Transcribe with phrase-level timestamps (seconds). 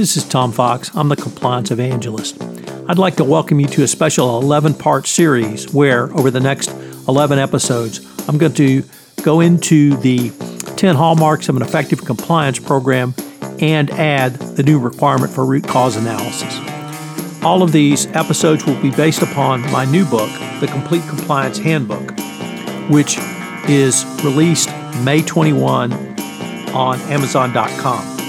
[0.00, 0.90] This is Tom Fox.
[0.96, 2.42] I'm the Compliance Evangelist.
[2.88, 6.70] I'd like to welcome you to a special 11 part series where, over the next
[7.06, 8.82] 11 episodes, I'm going to
[9.22, 10.30] go into the
[10.78, 13.14] 10 hallmarks of an effective compliance program
[13.60, 16.58] and add the new requirement for root cause analysis.
[17.44, 20.30] All of these episodes will be based upon my new book,
[20.60, 22.10] The Complete Compliance Handbook,
[22.88, 23.18] which
[23.68, 24.70] is released
[25.04, 25.92] May 21
[26.72, 28.19] on Amazon.com.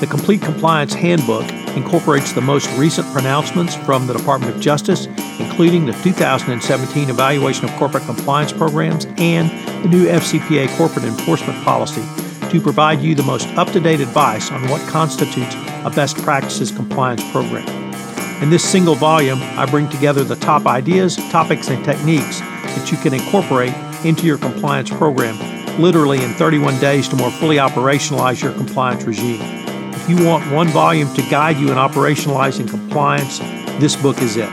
[0.00, 1.46] The Complete Compliance Handbook
[1.76, 5.04] incorporates the most recent pronouncements from the Department of Justice,
[5.38, 9.50] including the 2017 Evaluation of Corporate Compliance Programs and
[9.84, 12.00] the new FCPA Corporate Enforcement Policy
[12.48, 16.70] to provide you the most up to date advice on what constitutes a best practices
[16.70, 17.68] compliance program.
[18.42, 22.96] In this single volume, I bring together the top ideas, topics, and techniques that you
[22.96, 23.74] can incorporate
[24.06, 25.36] into your compliance program
[25.78, 29.59] literally in 31 days to more fully operationalize your compliance regime
[30.10, 33.38] you want one volume to guide you in operationalizing compliance,
[33.78, 34.50] this book is it.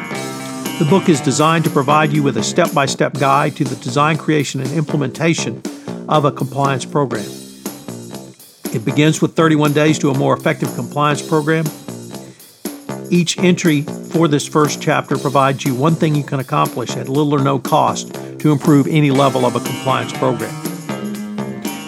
[0.77, 3.75] The book is designed to provide you with a step by step guide to the
[3.78, 5.63] design, creation, and implementation
[6.08, 7.25] of a compliance program.
[8.72, 11.66] It begins with 31 days to a more effective compliance program.
[13.09, 17.33] Each entry for this first chapter provides you one thing you can accomplish at little
[17.33, 20.53] or no cost to improve any level of a compliance program.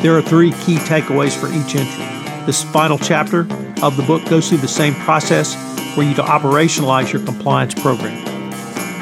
[0.01, 2.45] There are three key takeaways for each entry.
[2.45, 3.43] This final chapter
[3.81, 5.55] of the book goes through the same process
[5.95, 8.17] for you to operationalize your compliance program.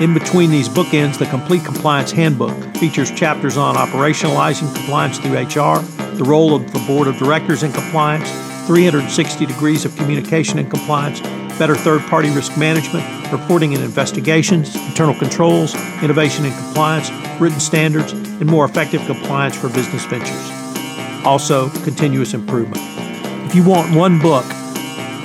[0.01, 5.81] In between these bookends, the Complete Compliance Handbook features chapters on operationalizing compliance through HR,
[6.15, 8.29] the role of the Board of Directors in compliance,
[8.67, 11.19] 360 degrees of communication in compliance,
[11.57, 17.09] better third party risk management, reporting and investigations, internal controls, innovation and compliance,
[17.41, 20.51] written standards, and more effective compliance for business ventures.
[21.25, 22.81] Also, continuous improvement.
[23.47, 24.45] If you want one book,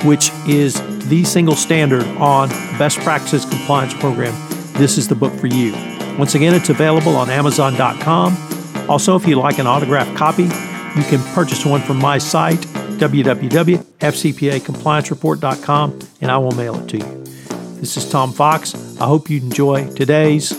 [0.03, 4.33] which is the single standard on best practices compliance program,
[4.73, 5.71] this is the book for you.
[6.17, 8.35] Once again, it's available on Amazon.com.
[8.89, 12.59] Also, if you like an autographed copy, you can purchase one from my site,
[12.99, 17.23] www.fcpacompliancereport.com, and I will mail it to you.
[17.79, 18.75] This is Tom Fox.
[19.01, 20.53] I hope you enjoy today's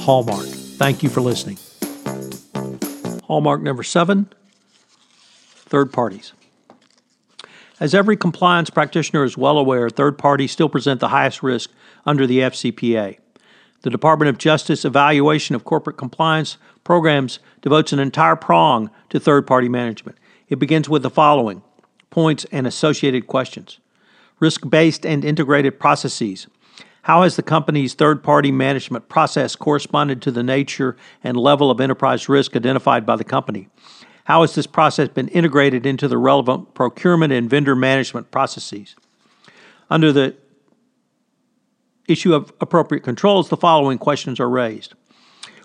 [0.00, 0.44] Hallmark.
[0.44, 1.58] Thank you for listening.
[3.24, 4.28] Hallmark number seven
[5.66, 6.32] third parties.
[7.80, 11.70] As every compliance practitioner is well aware, third parties still present the highest risk
[12.06, 13.18] under the FCPA.
[13.82, 19.46] The Department of Justice evaluation of corporate compliance programs devotes an entire prong to third
[19.46, 20.16] party management.
[20.48, 21.62] It begins with the following
[22.10, 23.80] points and associated questions
[24.40, 26.46] risk based and integrated processes.
[27.02, 31.80] How has the company's third party management process corresponded to the nature and level of
[31.80, 33.68] enterprise risk identified by the company?
[34.24, 38.96] How has this process been integrated into the relevant procurement and vendor management processes?
[39.90, 40.34] Under the
[42.08, 44.94] issue of appropriate controls, the following questions are raised.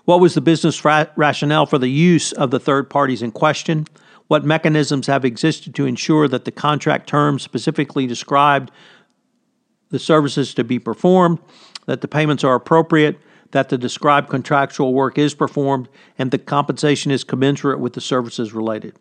[0.04, 3.86] What was the business ra- rationale for the use of the third parties in question?
[4.28, 8.70] What mechanisms have existed to ensure that the contract terms specifically described
[9.90, 11.38] the services to be performed,
[11.86, 13.18] that the payments are appropriate,
[13.52, 15.88] that the described contractual work is performed
[16.18, 18.94] and the compensation is commensurate with the services related.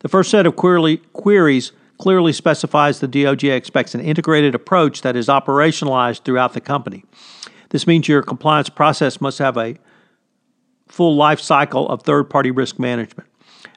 [0.00, 5.16] The first set of query, queries clearly specifies the DOJ expects an integrated approach that
[5.16, 7.04] is operationalized throughout the company.
[7.70, 9.76] This means your compliance process must have a
[10.88, 13.28] full life cycle of third party risk management.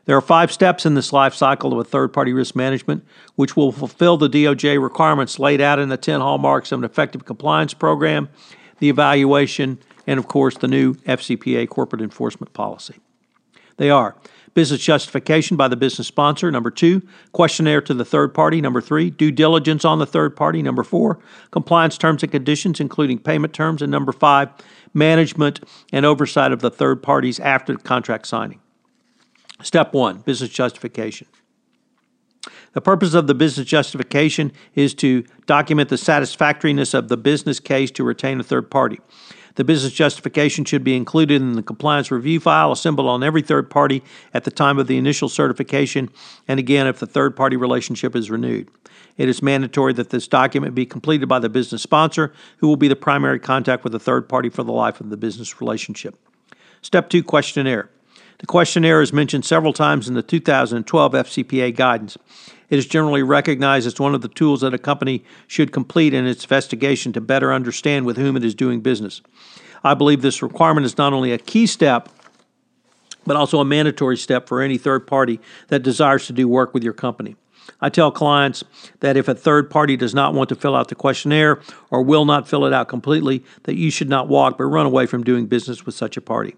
[0.06, 3.06] There are five steps in this life cycle of a third party risk management,
[3.36, 7.26] which will fulfill the DOJ requirements laid out in the 10 hallmarks of an effective
[7.26, 8.30] compliance program
[8.80, 12.96] the evaluation, and of course, the new FCPA corporate enforcement policy.
[13.78, 14.16] They are
[14.54, 17.02] business justification by the business sponsor, number two,
[17.32, 21.20] questionnaire to the third party, number three, due diligence on the third party, number four,
[21.52, 24.50] compliance terms and conditions, including payment terms, and number five,
[24.94, 25.62] management
[25.94, 28.60] and oversight of the third parties after contract signing.
[29.62, 31.28] Step one business justification.
[32.74, 37.92] The purpose of the business justification is to document the satisfactoriness of the business case
[37.92, 39.00] to retain a third party.
[39.56, 43.69] The business justification should be included in the compliance review file assembled on every third
[43.69, 46.10] party at the time of the initial certification,
[46.48, 48.69] and again if the third party relationship is renewed.
[49.18, 52.88] It is mandatory that this document be completed by the business sponsor, who will be
[52.88, 56.15] the primary contact with the third party for the life of the business relationship.
[56.81, 57.89] Step 2 Questionnaire.
[58.39, 62.18] The questionnaire is mentioned several times in the 2012 FCPA guidance.
[62.69, 66.25] It is generally recognized as one of the tools that a company should complete in
[66.25, 69.21] its investigation to better understand with whom it is doing business.
[69.83, 72.09] I believe this requirement is not only a key step,
[73.25, 76.83] but also a mandatory step for any third party that desires to do work with
[76.83, 77.36] your company.
[77.81, 78.63] I tell clients
[79.01, 81.59] that if a third party does not want to fill out the questionnaire
[81.91, 85.06] or will not fill it out completely, that you should not walk but run away
[85.06, 86.56] from doing business with such a party.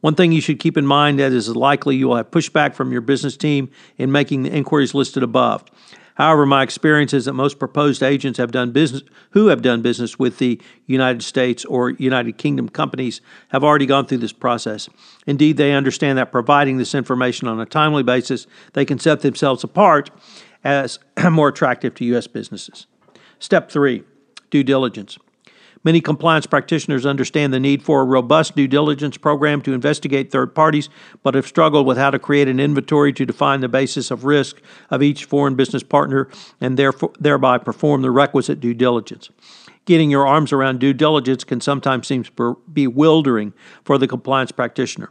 [0.00, 2.92] One thing you should keep in mind that is likely you will have pushback from
[2.92, 5.64] your business team in making the inquiries listed above.
[6.14, 10.18] However, my experience is that most proposed agents have done business who have done business
[10.18, 14.88] with the United States or United Kingdom companies have already gone through this process.
[15.28, 19.62] Indeed, they understand that providing this information on a timely basis, they can set themselves
[19.62, 20.10] apart
[20.64, 20.98] as
[21.30, 22.26] more attractive to U.S.
[22.26, 22.88] businesses.
[23.38, 24.02] Step three
[24.50, 25.18] due diligence.
[25.84, 30.54] Many compliance practitioners understand the need for a robust due diligence program to investigate third
[30.54, 30.88] parties,
[31.22, 34.60] but have struggled with how to create an inventory to define the basis of risk
[34.90, 36.28] of each foreign business partner
[36.60, 39.30] and therefore, thereby perform the requisite due diligence.
[39.84, 42.24] Getting your arms around due diligence can sometimes seem
[42.72, 43.54] bewildering
[43.84, 45.10] for the compliance practitioner.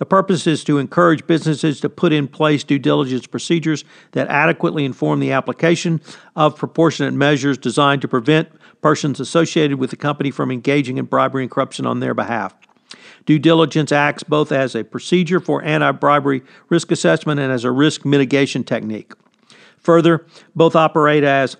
[0.00, 4.86] The purpose is to encourage businesses to put in place due diligence procedures that adequately
[4.86, 6.00] inform the application
[6.34, 8.48] of proportionate measures designed to prevent
[8.82, 12.54] persons associated with the company from engaging in bribery and corruption on their behalf.
[13.26, 17.70] Due diligence acts both as a procedure for anti bribery risk assessment and as a
[17.70, 19.12] risk mitigation technique.
[19.78, 21.56] Further, both operate as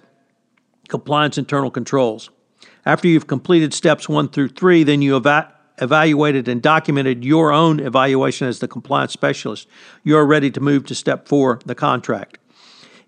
[0.88, 2.30] compliance internal controls.
[2.84, 7.80] After you've completed steps one through three, then you eva- evaluated and documented your own
[7.80, 9.68] evaluation as the compliance specialist.
[10.02, 12.38] You are ready to move to step four, the contract.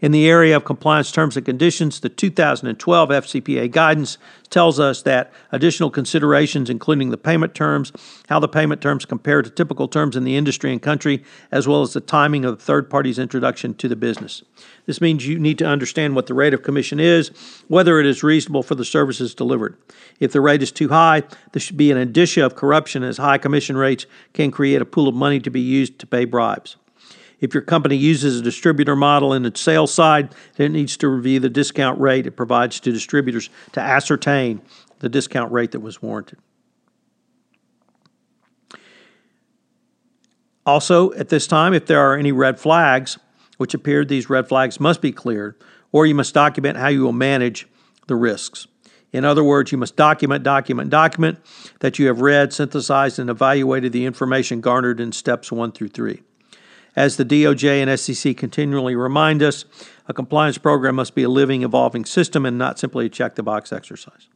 [0.03, 4.19] In the area of compliance terms and conditions, the 2012 FCPA guidance
[4.51, 7.93] tells us that additional considerations, including the payment terms,
[8.29, 11.23] how the payment terms compare to typical terms in the industry and country,
[11.53, 14.43] as well as the timing of the third party's introduction to the business.
[14.87, 17.29] This means you need to understand what the rate of commission is,
[17.69, 19.77] whether it is reasonable for the services delivered.
[20.19, 21.23] If the rate is too high,
[21.53, 25.07] there should be an indicia of corruption, as high commission rates can create a pool
[25.07, 26.77] of money to be used to pay bribes.
[27.43, 31.09] If your company uses a distributor model in its sales side, then it needs to
[31.09, 34.63] review the discount rate it provides to distributors to ascertain
[35.01, 36.39] the discount rate that was warranted.
[40.65, 43.19] Also, at this time, if there are any red flags,
[43.57, 45.57] which appear these red flags must be cleared,
[45.91, 47.67] or you must document how you will manage
[48.07, 48.69] the risks.
[49.13, 51.41] In other words, you must document, document, document
[51.81, 56.23] that you have read, synthesized, and evaluated the information garnered in steps one through three.
[56.95, 59.65] As the DOJ and SEC continually remind us,
[60.07, 63.43] a compliance program must be a living, evolving system and not simply a check the
[63.43, 64.29] box exercise.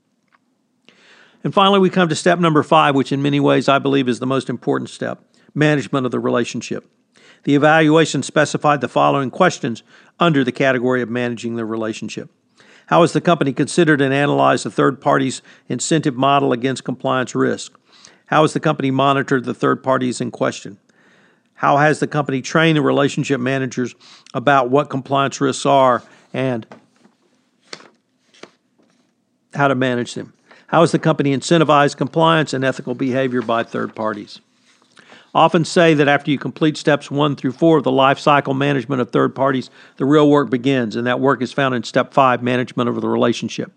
[1.45, 4.21] And finally, we come to step number five, which in many ways I believe is
[4.21, 5.23] the most important step
[5.55, 6.89] management of the relationship.
[7.45, 9.83] The evaluation specified the following questions
[10.19, 12.31] under the category of managing the relationship.
[12.87, 17.79] How has the company considered and analyzed the third party's incentive model against compliance risk?
[18.27, 20.79] How has the company monitored the third parties in question?
[21.57, 23.95] How has the company trained the relationship managers
[24.35, 26.67] about what compliance risks are and
[29.55, 30.35] how to manage them?
[30.69, 34.41] How has the company incentivized compliance and ethical behavior by third parties?
[35.35, 39.01] Often say that after you complete steps one through four of the life cycle management
[39.01, 42.43] of third parties, the real work begins, and that work is found in step five,
[42.43, 43.73] management of the relationship.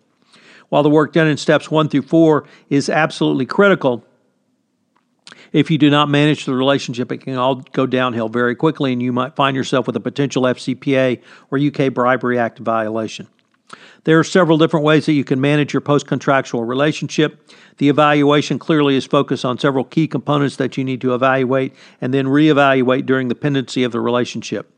[0.70, 4.04] While the work done in steps one through four is absolutely critical,
[5.52, 9.02] if you do not manage the relationship, it can all go downhill very quickly, and
[9.02, 13.28] you might find yourself with a potential FCPA or UK Bribery Act violation.
[14.04, 17.52] There are several different ways that you can manage your post contractual relationship.
[17.78, 22.14] The evaluation clearly is focused on several key components that you need to evaluate and
[22.14, 24.72] then reevaluate during the pendency of the relationship.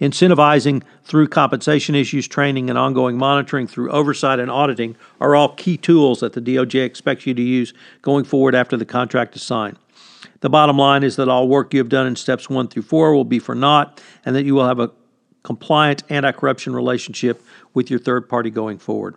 [0.00, 5.76] Incentivizing through compensation issues, training, and ongoing monitoring through oversight and auditing are all key
[5.76, 9.76] tools that the DOJ expects you to use going forward after the contract is signed.
[10.40, 13.14] The bottom line is that all work you have done in steps one through four
[13.14, 14.90] will be for naught, and that you will have a
[15.42, 17.42] compliant anti corruption relationship
[17.74, 19.16] with your third party going forward.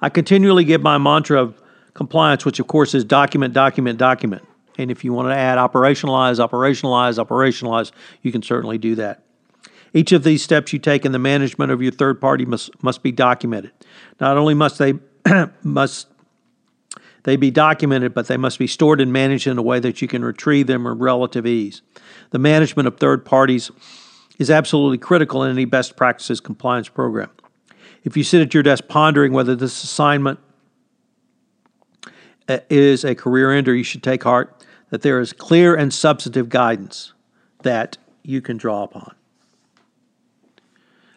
[0.00, 1.60] I continually give my mantra of
[1.94, 4.46] compliance, which of course is document, document, document.
[4.78, 9.22] And if you want to add operationalize, operationalize, operationalize, you can certainly do that.
[9.94, 13.02] Each of these steps you take in the management of your third party must, must
[13.02, 13.72] be documented.
[14.20, 14.94] Not only must they
[15.62, 16.08] must
[17.26, 20.06] they be documented, but they must be stored and managed in a way that you
[20.06, 21.82] can retrieve them with relative ease.
[22.30, 23.72] The management of third parties
[24.38, 27.28] is absolutely critical in any best practices compliance program.
[28.04, 30.38] If you sit at your desk pondering whether this assignment
[32.48, 36.48] uh, is a career ender, you should take heart that there is clear and substantive
[36.48, 37.12] guidance
[37.62, 39.16] that you can draw upon.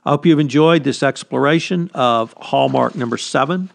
[0.04, 3.70] I hope you've enjoyed this exploration of Hallmark number seven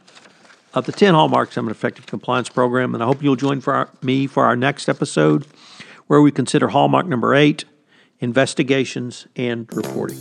[0.74, 2.94] of the 10 hallmarks of an effective compliance program.
[2.94, 5.46] And I hope you'll join for our, me for our next episode
[6.06, 7.64] where we consider hallmark number eight
[8.20, 10.18] investigations and reporting.